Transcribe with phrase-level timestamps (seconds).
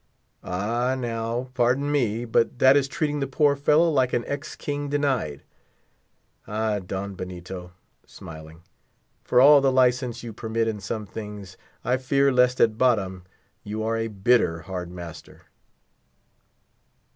[0.43, 4.91] "Ah now, pardon me, but that is treating the poor fellow like an ex king
[4.91, 5.43] indeed.
[6.47, 7.73] Ah, Don Benito,"
[8.07, 8.63] smiling,
[9.23, 13.25] "for all the license you permit in some things, I fear lest, at bottom,
[13.63, 15.43] you are a bitter hard master."